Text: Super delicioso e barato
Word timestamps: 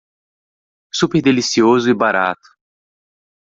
Super 0.91 1.21
delicioso 1.21 1.87
e 1.91 1.93
barato 1.93 2.49